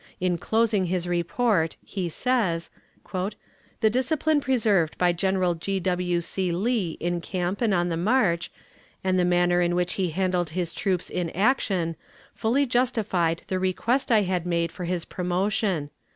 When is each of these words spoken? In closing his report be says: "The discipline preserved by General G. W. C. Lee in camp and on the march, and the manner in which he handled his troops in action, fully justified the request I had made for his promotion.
In 0.19 0.39
closing 0.39 0.85
his 0.87 1.07
report 1.07 1.77
be 1.93 2.09
says: 2.09 2.71
"The 3.11 3.89
discipline 3.91 4.41
preserved 4.41 4.97
by 4.97 5.11
General 5.13 5.53
G. 5.53 5.79
W. 5.79 6.21
C. 6.21 6.51
Lee 6.51 6.97
in 6.99 7.21
camp 7.21 7.61
and 7.61 7.71
on 7.71 7.89
the 7.89 7.97
march, 7.97 8.51
and 9.03 9.19
the 9.19 9.23
manner 9.25 9.61
in 9.61 9.75
which 9.75 9.93
he 9.93 10.09
handled 10.09 10.49
his 10.57 10.73
troops 10.73 11.07
in 11.11 11.29
action, 11.35 11.95
fully 12.33 12.65
justified 12.65 13.43
the 13.45 13.59
request 13.59 14.11
I 14.11 14.23
had 14.23 14.43
made 14.47 14.71
for 14.71 14.85
his 14.85 15.05
promotion. 15.05 15.91